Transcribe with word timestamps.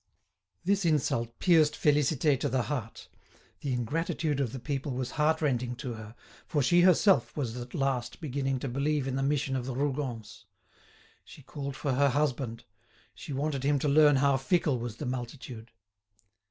This 0.65 0.83
insult 0.83 1.37
pierced 1.37 1.75
Félicité 1.75 2.39
to 2.39 2.49
the 2.49 2.63
heart. 2.63 3.07
The 3.59 3.71
ingratitude 3.71 4.39
of 4.39 4.51
the 4.51 4.57
people 4.59 4.93
was 4.93 5.11
heartrending 5.11 5.75
to 5.75 5.93
her, 5.93 6.15
for 6.47 6.63
she 6.63 6.81
herself 6.81 7.37
was 7.37 7.55
at 7.57 7.75
last 7.75 8.19
beginning 8.19 8.57
to 8.61 8.67
believe 8.67 9.07
in 9.07 9.15
the 9.15 9.21
mission 9.21 9.55
of 9.55 9.67
the 9.67 9.75
Rougons. 9.75 10.45
She 11.23 11.43
called 11.43 11.75
for 11.75 11.93
her 11.93 12.09
husband. 12.09 12.63
She 13.13 13.31
wanted 13.31 13.61
him 13.63 13.77
to 13.77 13.87
learn 13.87 14.15
how 14.15 14.37
fickle 14.37 14.79
was 14.79 14.95
the 14.95 15.05
multitude. 15.05 15.69